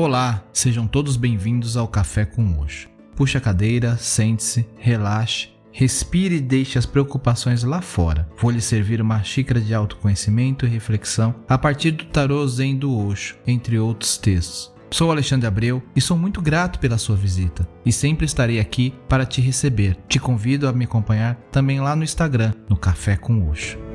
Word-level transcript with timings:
Olá, 0.00 0.44
sejam 0.52 0.86
todos 0.86 1.16
bem-vindos 1.16 1.76
ao 1.76 1.88
Café 1.88 2.24
com 2.24 2.60
Osho. 2.60 2.88
Puxe 3.16 3.36
a 3.36 3.40
cadeira, 3.40 3.96
sente-se, 3.96 4.64
relaxe, 4.78 5.48
respire 5.72 6.36
e 6.36 6.40
deixe 6.40 6.78
as 6.78 6.86
preocupações 6.86 7.64
lá 7.64 7.80
fora. 7.80 8.28
Vou 8.40 8.52
lhe 8.52 8.60
servir 8.60 9.02
uma 9.02 9.24
xícara 9.24 9.60
de 9.60 9.74
autoconhecimento 9.74 10.64
e 10.64 10.68
reflexão 10.68 11.34
a 11.48 11.58
partir 11.58 11.90
do 11.90 12.04
Tarô 12.04 12.46
Zen 12.46 12.76
do 12.76 12.96
Osho, 12.96 13.38
entre 13.44 13.76
outros 13.76 14.16
textos. 14.16 14.72
Sou 14.88 15.10
Alexandre 15.10 15.48
Abreu 15.48 15.82
e 15.96 16.00
sou 16.00 16.16
muito 16.16 16.40
grato 16.40 16.78
pela 16.78 16.96
sua 16.96 17.16
visita 17.16 17.68
e 17.84 17.90
sempre 17.90 18.24
estarei 18.24 18.60
aqui 18.60 18.94
para 19.08 19.26
te 19.26 19.40
receber. 19.40 19.96
Te 20.06 20.20
convido 20.20 20.68
a 20.68 20.72
me 20.72 20.84
acompanhar 20.84 21.34
também 21.50 21.80
lá 21.80 21.96
no 21.96 22.04
Instagram, 22.04 22.52
no 22.68 22.76
Café 22.76 23.16
com 23.16 23.50
Osho. 23.50 23.87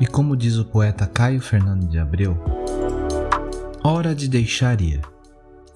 E 0.00 0.06
como 0.06 0.34
diz 0.34 0.56
o 0.56 0.64
poeta 0.64 1.06
Caio 1.06 1.42
Fernando 1.42 1.86
de 1.86 1.98
Abreu, 1.98 2.42
hora 3.84 4.14
de 4.14 4.28
deixar 4.28 4.80
ir. 4.80 5.02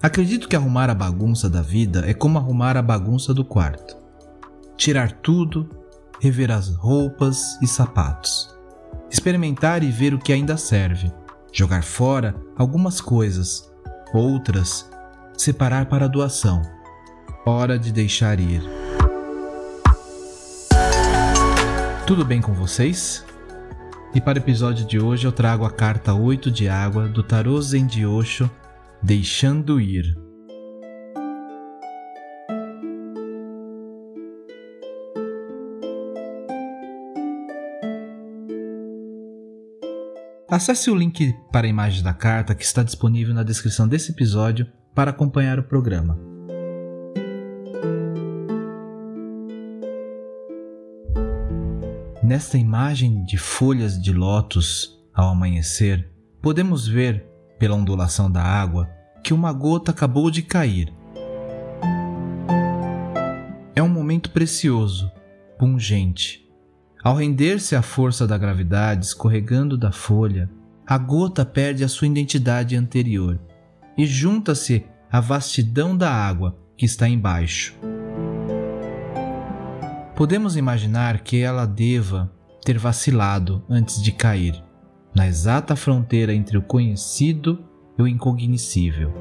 Acredito 0.01 0.47
que 0.49 0.55
arrumar 0.55 0.89
a 0.89 0.95
bagunça 0.95 1.47
da 1.47 1.61
vida 1.61 2.03
é 2.07 2.13
como 2.13 2.39
arrumar 2.39 2.75
a 2.75 2.81
bagunça 2.81 3.35
do 3.35 3.45
quarto. 3.45 3.95
Tirar 4.75 5.11
tudo, 5.11 5.69
rever 6.19 6.51
as 6.51 6.69
roupas 6.69 7.61
e 7.61 7.67
sapatos. 7.67 8.51
Experimentar 9.11 9.83
e 9.83 9.91
ver 9.91 10.15
o 10.15 10.19
que 10.19 10.33
ainda 10.33 10.57
serve. 10.57 11.11
Jogar 11.53 11.83
fora 11.83 12.35
algumas 12.57 12.99
coisas, 12.99 13.71
outras 14.11 14.89
separar 15.37 15.85
para 15.85 16.09
doação. 16.09 16.63
Hora 17.45 17.77
de 17.77 17.91
deixar 17.91 18.39
ir. 18.39 18.63
Tudo 22.07 22.25
bem 22.25 22.41
com 22.41 22.53
vocês? 22.53 23.23
E 24.15 24.21
para 24.21 24.39
o 24.39 24.41
episódio 24.41 24.85
de 24.85 24.97
hoje 24.97 25.27
eu 25.27 25.31
trago 25.33 25.65
a 25.65 25.69
carta 25.69 26.13
8 26.13 26.49
de 26.49 26.69
água 26.69 27.05
do 27.05 27.21
Tarô 27.21 27.61
Zen 27.61 27.85
de 27.85 28.05
Osho, 28.05 28.49
Deixando 29.03 29.77
Ir. 29.77 30.05
Acesse 40.47 40.89
o 40.89 40.95
link 40.95 41.35
para 41.51 41.67
a 41.67 41.69
imagem 41.69 42.01
da 42.01 42.13
carta 42.13 42.55
que 42.55 42.63
está 42.63 42.83
disponível 42.83 43.33
na 43.33 43.43
descrição 43.43 43.85
desse 43.85 44.13
episódio 44.13 44.65
para 44.93 45.11
acompanhar 45.11 45.59
o 45.59 45.63
programa. 45.63 46.34
Nesta 52.25 52.57
imagem 52.57 53.23
de 53.23 53.37
folhas 53.37 54.01
de 54.01 54.11
lótus 54.11 54.99
ao 55.13 55.29
amanhecer, 55.29 56.09
podemos 56.41 56.87
ver, 56.87 57.23
pela 57.59 57.75
ondulação 57.75 58.31
da 58.31 58.41
água, 58.41 58.89
que 59.23 59.31
uma 59.31 59.53
gota 59.53 59.91
acabou 59.91 60.31
de 60.31 60.41
cair. 60.41 60.91
É 63.75 63.83
um 63.83 63.87
momento 63.87 64.31
precioso, 64.31 65.11
pungente. 65.59 66.49
Ao 67.03 67.15
render-se 67.15 67.75
à 67.75 67.83
força 67.83 68.25
da 68.25 68.39
gravidade 68.39 69.05
escorregando 69.05 69.77
da 69.77 69.91
folha, 69.91 70.49
a 70.83 70.97
gota 70.97 71.45
perde 71.45 71.83
a 71.83 71.87
sua 71.87 72.07
identidade 72.07 72.75
anterior 72.75 73.39
e 73.95 74.07
junta-se 74.07 74.83
à 75.11 75.19
vastidão 75.19 75.95
da 75.95 76.09
água 76.11 76.57
que 76.75 76.87
está 76.87 77.07
embaixo. 77.07 77.77
Podemos 80.15 80.55
imaginar 80.55 81.19
que 81.19 81.41
ela 81.41 81.65
deva 81.65 82.31
ter 82.63 82.79
vacilado 82.79 83.61
antes 83.69 84.01
de 84.01 84.13
cair, 84.13 84.63
na 85.13 85.27
exata 85.27 85.75
fronteira 85.75 86.33
entre 86.33 86.57
o 86.57 86.61
conhecido 86.61 87.65
e 87.99 88.01
o 88.01 88.07
incognoscível. 88.07 89.13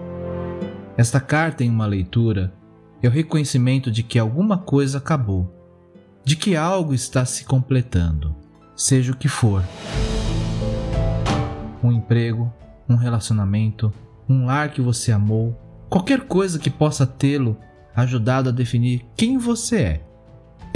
Esta 0.97 1.19
carta, 1.19 1.65
em 1.65 1.69
uma 1.69 1.85
leitura, 1.85 2.55
é 3.03 3.09
o 3.09 3.11
reconhecimento 3.11 3.91
de 3.91 4.05
que 4.05 4.21
alguma 4.21 4.57
coisa 4.57 4.99
acabou, 4.99 5.53
de 6.25 6.37
que 6.37 6.55
algo 6.55 6.95
está 6.95 7.25
se 7.25 7.45
completando, 7.45 8.33
seja 8.77 9.11
o 9.11 9.17
que 9.17 9.27
for. 9.27 9.65
Um 11.83 11.91
emprego, 11.91 12.53
um 12.89 12.95
relacionamento, 12.95 13.93
um 14.29 14.47
lar 14.47 14.71
que 14.71 14.81
você 14.81 15.11
amou, 15.11 15.61
qualquer 15.91 16.21
coisa 16.21 16.57
que 16.57 16.71
possa 16.71 17.05
tê-lo 17.05 17.57
ajudado 17.97 18.51
a 18.51 18.53
definir 18.53 19.05
quem 19.17 19.39
você 19.39 19.77
é. 19.83 20.14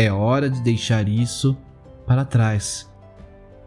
É 0.01 0.13
hora 0.13 0.49
de 0.49 0.61
deixar 0.61 1.09
isso 1.09 1.59
para 2.07 2.25
trás, 2.25 2.89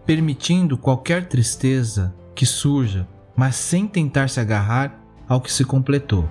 permitindo 0.06 0.78
qualquer 0.78 1.28
tristeza 1.28 2.16
que 2.34 2.46
surja, 2.46 3.06
mas 3.36 3.58
sem 3.58 3.86
tentar 3.86 4.30
se 4.30 4.40
agarrar 4.40 4.98
ao 5.28 5.42
que 5.42 5.52
se 5.52 5.66
completou. 5.66 6.26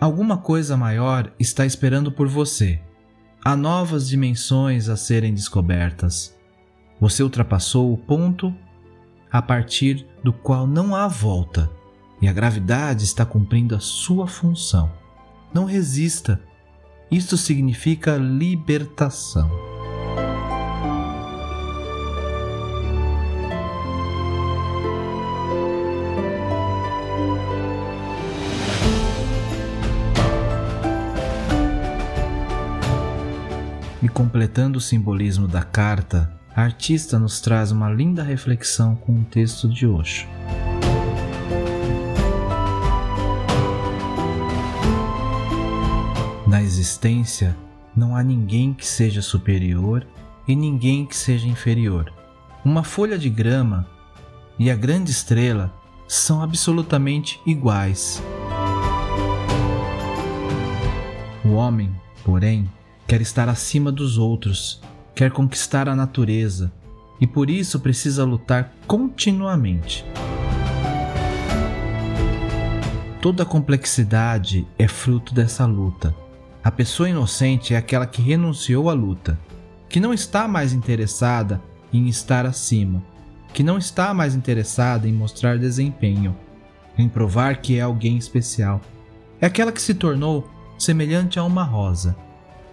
Alguma 0.00 0.38
coisa 0.38 0.76
maior 0.76 1.32
está 1.36 1.66
esperando 1.66 2.12
por 2.12 2.28
você. 2.28 2.80
Há 3.44 3.56
novas 3.56 4.08
dimensões 4.08 4.88
a 4.88 4.96
serem 4.96 5.34
descobertas. 5.34 6.38
Você 7.00 7.24
ultrapassou 7.24 7.92
o 7.92 7.98
ponto 7.98 8.54
a 9.32 9.42
partir 9.42 10.06
do 10.22 10.32
qual 10.32 10.64
não 10.64 10.94
há 10.94 11.08
volta, 11.08 11.68
e 12.22 12.28
a 12.28 12.32
gravidade 12.32 13.02
está 13.02 13.26
cumprindo 13.26 13.74
a 13.74 13.80
sua 13.80 14.28
função. 14.28 14.99
Não 15.52 15.64
resista. 15.64 16.40
Isto 17.10 17.36
significa 17.36 18.16
libertação. 18.16 19.50
E 34.00 34.08
completando 34.08 34.78
o 34.78 34.80
simbolismo 34.80 35.48
da 35.48 35.62
carta, 35.62 36.32
a 36.54 36.62
artista 36.62 37.18
nos 37.18 37.40
traz 37.40 37.72
uma 37.72 37.90
linda 37.90 38.22
reflexão 38.22 38.94
com 38.94 39.12
um 39.12 39.24
texto 39.24 39.68
de 39.68 39.84
Osho. 39.84 40.28
Na 46.50 46.60
existência, 46.60 47.56
não 47.94 48.16
há 48.16 48.24
ninguém 48.24 48.74
que 48.74 48.84
seja 48.84 49.22
superior 49.22 50.04
e 50.48 50.56
ninguém 50.56 51.06
que 51.06 51.16
seja 51.16 51.46
inferior. 51.46 52.12
Uma 52.64 52.82
folha 52.82 53.16
de 53.16 53.30
grama 53.30 53.86
e 54.58 54.68
a 54.68 54.74
grande 54.74 55.12
estrela 55.12 55.72
são 56.08 56.42
absolutamente 56.42 57.40
iguais. 57.46 58.20
O 61.44 61.50
homem, 61.50 61.94
porém, 62.24 62.68
quer 63.06 63.20
estar 63.20 63.48
acima 63.48 63.92
dos 63.92 64.18
outros, 64.18 64.82
quer 65.14 65.30
conquistar 65.30 65.88
a 65.88 65.94
natureza 65.94 66.72
e 67.20 67.28
por 67.28 67.48
isso 67.48 67.78
precisa 67.78 68.24
lutar 68.24 68.72
continuamente. 68.88 70.04
Toda 73.22 73.44
a 73.44 73.46
complexidade 73.46 74.66
é 74.76 74.88
fruto 74.88 75.32
dessa 75.32 75.64
luta 75.64 76.12
a 76.62 76.70
pessoa 76.70 77.08
inocente 77.08 77.72
é 77.72 77.76
aquela 77.78 78.06
que 78.06 78.20
renunciou 78.20 78.90
à 78.90 78.92
luta, 78.92 79.38
que 79.88 79.98
não 79.98 80.12
está 80.12 80.46
mais 80.46 80.74
interessada 80.74 81.60
em 81.92 82.06
estar 82.06 82.44
acima, 82.44 83.02
que 83.52 83.62
não 83.62 83.78
está 83.78 84.12
mais 84.12 84.34
interessada 84.34 85.08
em 85.08 85.12
mostrar 85.12 85.58
desempenho, 85.58 86.36
em 86.98 87.08
provar 87.08 87.56
que 87.56 87.78
é 87.78 87.80
alguém 87.80 88.18
especial. 88.18 88.80
É 89.40 89.46
aquela 89.46 89.72
que 89.72 89.80
se 89.80 89.94
tornou 89.94 90.48
semelhante 90.78 91.38
a 91.38 91.44
uma 91.44 91.64
rosa 91.64 92.14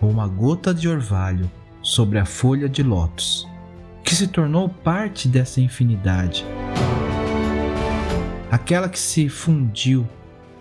ou 0.02 0.10
uma 0.10 0.28
gota 0.28 0.74
de 0.74 0.90
orvalho 0.90 1.50
sobre 1.82 2.20
a 2.20 2.26
folha 2.26 2.68
de 2.68 2.84
lótus, 2.84 3.48
que 4.04 4.14
se 4.14 4.28
tornou 4.28 4.68
parte 4.68 5.30
dessa 5.30 5.62
infinidade. 5.62 6.46
Aquela 8.52 8.90
que 8.90 9.00
se 9.00 9.30
fundiu, 9.30 10.06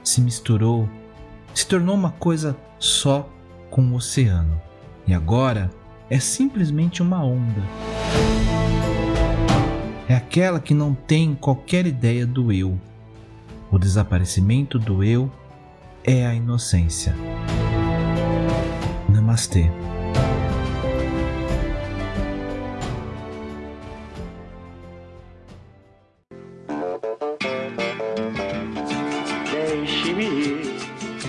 se 0.03 0.21
misturou, 0.21 0.89
se 1.57 1.67
tornou 1.67 1.95
uma 1.95 2.11
coisa 2.11 2.55
só 2.79 3.27
com 3.71 3.81
o 3.81 3.95
oceano. 3.95 4.61
E 5.07 5.15
agora 5.15 5.71
é 6.11 6.21
simplesmente 6.21 7.01
uma 7.01 7.25
onda. 7.25 7.63
É 10.07 10.15
aquela 10.15 10.61
que 10.61 10.75
não 10.75 10.93
tem 10.93 11.35
qualquer 11.35 11.87
ideia 11.87 12.27
do 12.27 12.53
eu. 12.53 12.79
O 13.73 13.79
desaparecimento 13.79 14.79
do 14.79 15.03
eu 15.03 15.33
é 16.05 16.27
a 16.27 16.35
inocência. 16.35 17.17
Namastê. 19.09 19.71
Deixe-me 29.51 30.36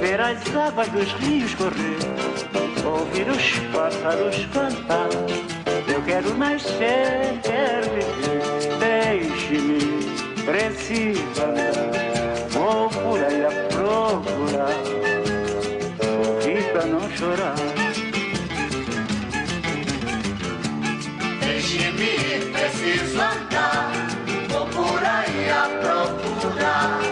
Ver 0.00 0.20
as 0.20 0.56
águas 0.56 0.88
dos 0.88 1.12
rios 1.14 1.54
correr, 1.54 1.98
ouvir 2.84 3.28
os 3.28 3.58
pássaros 3.72 4.46
cantar. 4.52 5.08
Eu 5.86 6.02
quero 6.02 6.36
nascer, 6.36 7.40
quero 7.42 7.90
viver, 7.90 8.78
deixe-me, 8.80 9.80
preciso 10.44 11.42
andar, 11.42 12.48
vou 12.50 12.88
por 12.88 13.22
aí 13.22 13.44
a 13.44 13.50
procurar, 13.68 14.74
sorrir 16.00 16.64
pra 16.72 16.86
não 16.86 17.10
chorar. 17.16 17.54
Deixe-me, 21.40 22.52
preciso 22.52 23.20
andar, 23.20 23.92
vou 24.48 24.66
por 24.66 25.04
aí 25.04 25.50
a 25.50 25.68
procurar, 25.80 27.03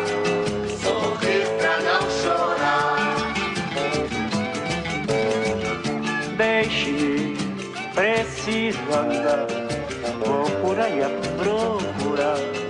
vou 11.44 12.61